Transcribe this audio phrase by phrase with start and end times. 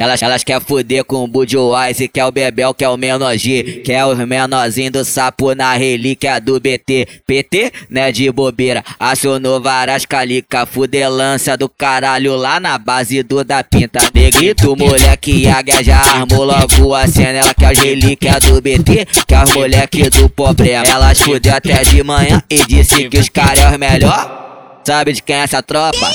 [0.00, 4.04] Elas, elas quer fuder com o Budweiser, quer o Bebel, quer o Menor G, quer
[4.04, 7.22] os menorzinhos do sapo na relíquia do BT.
[7.26, 13.64] PT, né, de bobeira, acionou várias calica, fudelância do caralho lá na base do da
[13.64, 13.98] pinta.
[14.14, 19.36] Negrito, moleque, águia já armou logo a cena, ela quer as relíquias do BT, quer
[19.38, 20.84] as moleque do problema.
[20.86, 24.80] Elas fudeu até de manhã e disse que os caras é os melhor.
[24.84, 26.08] Sabe de quem é essa tropa?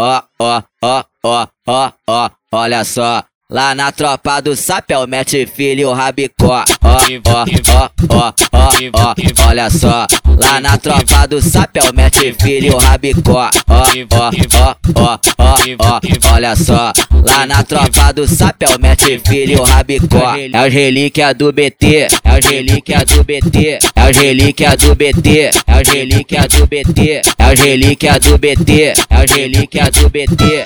[0.00, 3.24] Ó, ó, ó, ó, ó, ó, olha só.
[3.50, 6.62] Lá na tropa do sapel, mete filho rabicó.
[6.82, 10.06] Ó, ó, ó, ó, ó, ó, olha só.
[10.38, 13.48] Lá na tropa do sapel, mete filho rabicó.
[13.66, 16.92] Ó, ó, ó, ó, ó, ó, olha só.
[17.24, 20.34] Lá na tropa do sapel, mete filho rabicó.
[20.36, 25.50] É os relíquia do BT, é os relíquia do BT, é os relíquia do BT,
[25.66, 30.64] é os relíquia do BT, é os relíquia do BT, é os relíquia do BT.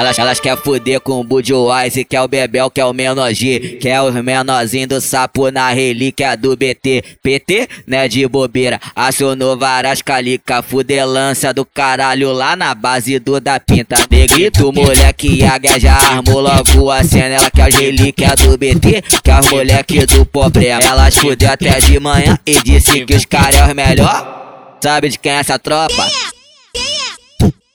[0.00, 4.00] Elas, elas quer fuder com o Budweiser, quer o Bebel, quer o Menor G, quer
[4.00, 7.04] os menorzinhos do sapo na relíquia do BT.
[7.22, 13.60] PT, né, de bobeira, acionou várias calica, fudelância do caralho lá na base do da
[13.60, 13.96] pinta.
[14.10, 19.38] Negrito, moleque, águia já armou logo a cena, ela quer as relíquias do BT, quer
[19.38, 20.80] os moleque do problema.
[20.80, 24.78] Elas fudeu até de manhã e disse que os caras é os melhor.
[24.82, 26.06] Sabe de quem é essa tropa?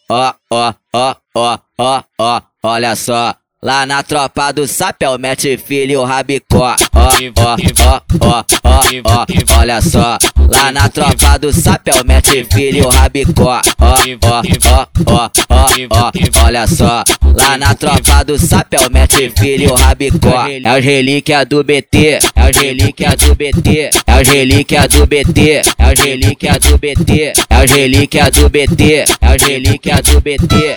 [0.10, 3.36] Ó, ó, ó, ó, ó, ó, olha só.
[3.64, 6.75] Lá na tropa do sapel, mete filho rabicó.
[6.94, 10.17] Ó, ó, ó, ó, ó, ó, olha só.
[10.53, 13.61] Lá na tropa do sapel, mete filho rabicó.
[13.80, 17.03] Ó, ó, ó, ó, ó, ó, olha só.
[17.23, 20.45] Lá na tropa do sapel, mete filho rabicó.
[20.48, 25.61] É os relíquia do BT, é os relíquia do BT, é os relíquia do BT,
[25.80, 30.76] é os relíquia do BT, é os relíquia do BT, é os relíquia do BT.